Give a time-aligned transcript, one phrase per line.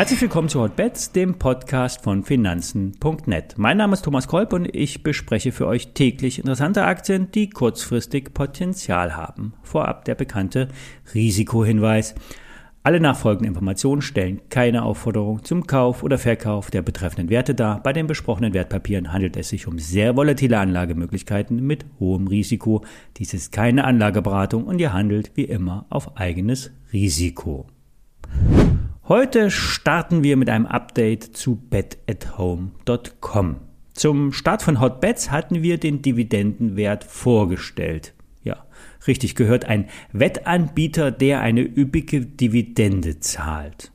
[0.00, 3.58] Herzlich willkommen zu Hotbets, dem Podcast von Finanzen.net.
[3.58, 8.32] Mein Name ist Thomas Kolb und ich bespreche für euch täglich interessante Aktien, die kurzfristig
[8.32, 9.52] Potenzial haben.
[9.62, 10.68] Vorab der bekannte
[11.12, 12.14] Risikohinweis.
[12.82, 17.82] Alle nachfolgenden Informationen stellen keine Aufforderung zum Kauf oder Verkauf der betreffenden Werte dar.
[17.82, 22.82] Bei den besprochenen Wertpapieren handelt es sich um sehr volatile Anlagemöglichkeiten mit hohem Risiko.
[23.18, 27.66] Dies ist keine Anlageberatung und ihr handelt wie immer auf eigenes Risiko.
[29.06, 33.56] Heute starten wir mit einem Update zu betathome.com.
[33.92, 38.14] Zum Start von Hotbets hatten wir den Dividendenwert vorgestellt.
[38.42, 38.64] Ja,
[39.06, 43.92] richtig gehört, ein Wettanbieter, der eine üppige Dividende zahlt.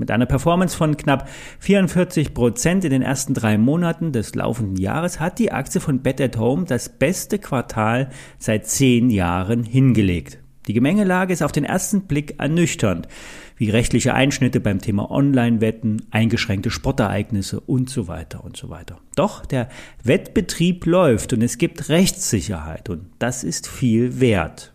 [0.00, 5.20] Mit einer Performance von knapp 44 Prozent in den ersten drei Monaten des laufenden Jahres
[5.20, 8.08] hat die Aktie von Bet at Home das beste Quartal
[8.38, 10.38] seit zehn Jahren hingelegt.
[10.70, 13.08] Die Gemengelage ist auf den ersten Blick ernüchternd,
[13.56, 19.00] wie rechtliche Einschnitte beim Thema Online-Wetten, eingeschränkte Sportereignisse und so weiter und so weiter.
[19.16, 19.68] Doch der
[20.04, 24.72] Wettbetrieb läuft und es gibt Rechtssicherheit und das ist viel wert.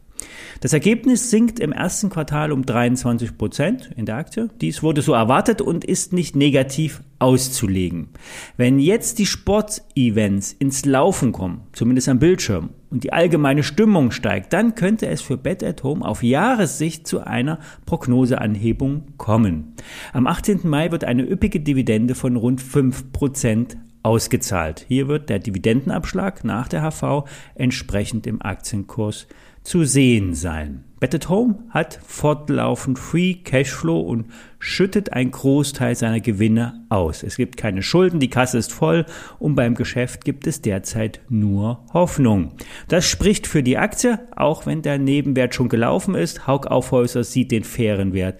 [0.60, 4.50] Das Ergebnis sinkt im ersten Quartal um 23 Prozent in der Aktie.
[4.60, 8.10] Dies wurde so erwartet und ist nicht negativ auszulegen.
[8.58, 14.54] Wenn jetzt die Sportevents ins Laufen kommen, zumindest am Bildschirm, und die allgemeine Stimmung steigt,
[14.54, 19.74] dann könnte es für Bet at Home auf Jahressicht zu einer Prognoseanhebung kommen.
[20.14, 20.62] Am 18.
[20.64, 24.86] Mai wird eine üppige Dividende von rund 5 Prozent ausgezahlt.
[24.88, 29.28] Hier wird der Dividendenabschlag nach der HV entsprechend im Aktienkurs
[29.66, 30.86] zu sehen sein.
[31.00, 34.28] Bet Home hat fortlaufend Free Cashflow und
[34.60, 37.22] schüttet einen Großteil seiner Gewinne aus.
[37.22, 39.06] Es gibt keine Schulden, die Kasse ist voll
[39.38, 42.54] und beim Geschäft gibt es derzeit nur Hoffnung.
[42.88, 46.48] Das spricht für die Aktie, auch wenn der Nebenwert schon gelaufen ist.
[46.48, 48.40] Haug Aufhäuser sieht den fairen Wert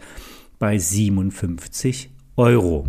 [0.58, 2.88] bei 57 Euro.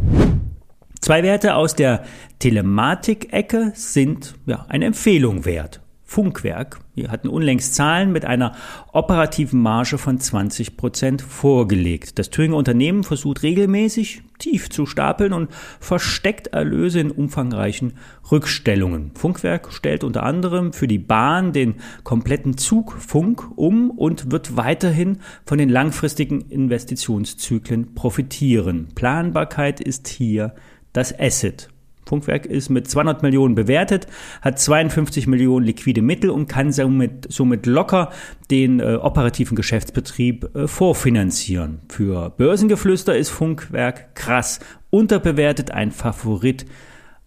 [1.01, 2.05] Zwei Werte aus der
[2.39, 5.81] Telematik-Ecke sind ja, eine Empfehlung wert.
[6.09, 6.79] Funkwerk.
[6.95, 8.53] Wir hatten unlängst Zahlen mit einer
[8.93, 12.19] operativen Marge von 20 Prozent vorgelegt.
[12.21, 15.51] Das Thüringer Unternehmen versucht regelmäßig tief zu stapeln und
[15.81, 17.95] versteckt Erlöse in umfangreichen
[18.31, 19.11] Rückstellungen.
[19.17, 21.75] Funkwerk stellt unter anderem für die Bahn den
[22.05, 28.89] kompletten Zugfunk um und wird weiterhin von den langfristigen Investitionszyklen profitieren.
[28.95, 30.55] Planbarkeit ist hier
[30.93, 31.69] das Asset.
[32.07, 34.07] Funkwerk ist mit 200 Millionen bewertet,
[34.41, 38.11] hat 52 Millionen liquide Mittel und kann somit, somit locker
[38.51, 41.81] den äh, operativen Geschäftsbetrieb äh, vorfinanzieren.
[41.89, 46.65] Für Börsengeflüster ist Funkwerk krass unterbewertet, ein Favorit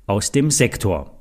[0.08, 1.20] aus dem Sektor.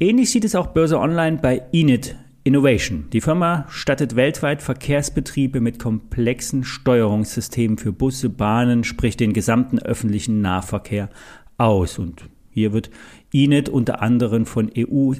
[0.00, 3.08] Ähnlich sieht es auch Börse Online bei Init Innovation.
[3.12, 10.40] Die Firma stattet weltweit Verkehrsbetriebe mit komplexen Steuerungssystemen für Busse, Bahnen, sprich den gesamten öffentlichen
[10.40, 11.08] Nahverkehr
[11.56, 12.00] aus.
[12.00, 12.90] Und hier wird
[13.32, 15.14] INET unter anderem von EU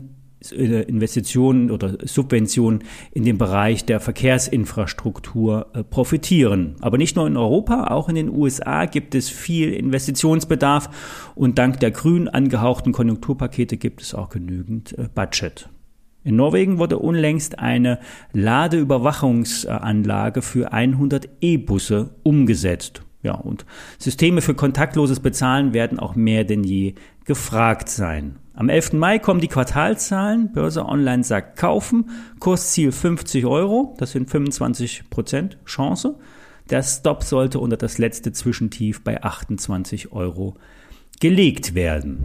[0.50, 2.82] Investitionen oder Subventionen
[3.12, 6.74] in dem Bereich der Verkehrsinfrastruktur äh, profitieren.
[6.80, 11.78] Aber nicht nur in Europa, auch in den USA gibt es viel Investitionsbedarf und dank
[11.80, 15.68] der grün angehauchten Konjunkturpakete gibt es auch genügend äh, Budget.
[16.24, 17.98] In Norwegen wurde unlängst eine
[18.32, 23.02] Ladeüberwachungsanlage für 100 E-Busse umgesetzt.
[23.22, 23.64] Ja, und
[23.98, 26.94] Systeme für kontaktloses Bezahlen werden auch mehr denn je
[27.24, 28.36] gefragt sein.
[28.54, 28.94] Am 11.
[28.94, 30.52] Mai kommen die Quartalzahlen.
[30.52, 32.10] Börse Online sagt kaufen.
[32.40, 33.94] Kursziel 50 Euro.
[33.98, 36.16] Das sind 25 Prozent Chance.
[36.70, 40.54] Der Stop sollte unter das letzte Zwischentief bei 28 Euro
[41.20, 42.18] gelegt werden.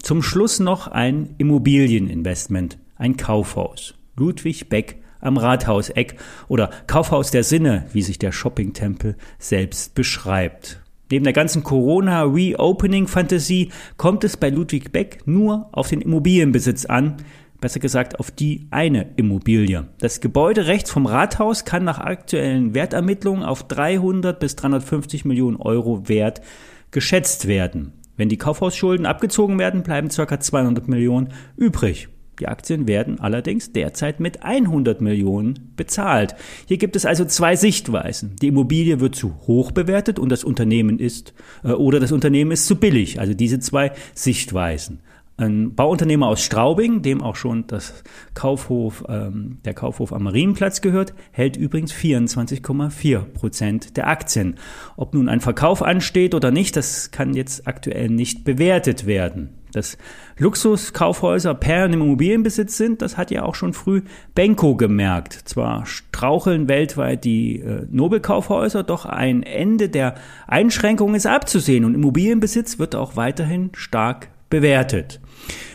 [0.00, 3.94] Zum Schluss noch ein Immobilieninvestment, ein Kaufhaus.
[4.16, 6.16] Ludwig Beck am Rathauseck
[6.48, 10.80] oder Kaufhaus der Sinne, wie sich der Shoppingtempel selbst beschreibt.
[11.10, 17.16] Neben der ganzen Corona-Reopening-Fantasie kommt es bei Ludwig Beck nur auf den Immobilienbesitz an,
[17.60, 19.88] besser gesagt auf die eine Immobilie.
[19.98, 26.08] Das Gebäude rechts vom Rathaus kann nach aktuellen Wertermittlungen auf 300 bis 350 Millionen Euro
[26.08, 26.42] Wert
[26.90, 27.92] geschätzt werden.
[28.16, 30.40] Wenn die Kaufhausschulden abgezogen werden, bleiben ca.
[30.40, 32.08] 200 Millionen übrig.
[32.40, 36.34] Die Aktien werden allerdings derzeit mit 100 Millionen bezahlt.
[36.66, 38.36] Hier gibt es also zwei Sichtweisen.
[38.40, 42.66] Die Immobilie wird zu hoch bewertet und das Unternehmen ist, äh, oder das Unternehmen ist
[42.66, 43.20] zu billig.
[43.20, 45.00] Also diese zwei Sichtweisen.
[45.36, 48.02] Ein Bauunternehmer aus Straubing, dem auch schon das
[48.34, 54.56] Kaufhof, ähm, der Kaufhof am Marienplatz gehört, hält übrigens 24,4 Prozent der Aktien.
[54.96, 59.57] Ob nun ein Verkauf ansteht oder nicht, das kann jetzt aktuell nicht bewertet werden.
[59.72, 59.98] Dass
[60.38, 64.02] Luxuskaufhäuser Perlen im Immobilienbesitz sind, das hat ja auch schon früh
[64.34, 65.32] Benko gemerkt.
[65.32, 70.14] Zwar straucheln weltweit die äh, Nobelkaufhäuser, doch ein Ende der
[70.46, 75.20] Einschränkungen ist abzusehen und Immobilienbesitz wird auch weiterhin stark bewertet.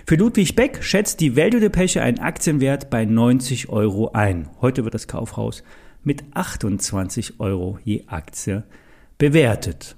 [0.05, 4.49] Für Ludwig Beck schätzt die Value Depeche einen Aktienwert bei 90 Euro ein.
[4.59, 5.63] Heute wird das Kaufhaus
[6.03, 8.63] mit 28 Euro je Aktie
[9.17, 9.95] bewertet.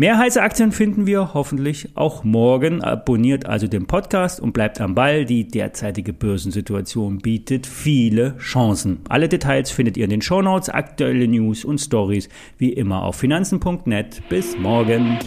[0.00, 2.84] Mehr heiße Aktien finden wir hoffentlich auch morgen.
[2.84, 5.24] Abonniert also den Podcast und bleibt am Ball.
[5.24, 9.00] Die derzeitige Börsensituation bietet viele Chancen.
[9.08, 12.28] Alle Details findet ihr in den Shownotes, aktuelle News und Stories
[12.58, 14.22] wie immer auf finanzen.net.
[14.28, 15.18] Bis morgen.